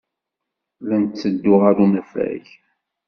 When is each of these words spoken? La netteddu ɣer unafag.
La 0.87 0.97
netteddu 1.03 1.53
ɣer 1.61 1.75
unafag. 1.85 2.43